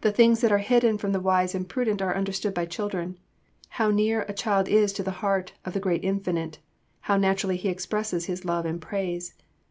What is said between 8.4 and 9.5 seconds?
love and praise.